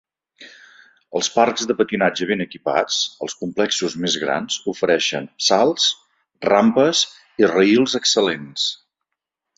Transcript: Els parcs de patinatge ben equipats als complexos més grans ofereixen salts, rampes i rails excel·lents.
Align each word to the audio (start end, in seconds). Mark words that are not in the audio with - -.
Els 1.17 1.27
parcs 1.33 1.67
de 1.71 1.75
patinatge 1.81 2.27
ben 2.31 2.41
equipats 2.45 2.97
als 3.27 3.35
complexos 3.43 3.97
més 4.05 4.17
grans 4.23 4.57
ofereixen 4.73 5.29
salts, 5.49 5.87
rampes 6.51 7.05
i 7.45 7.51
rails 7.53 7.99
excel·lents. 8.01 8.65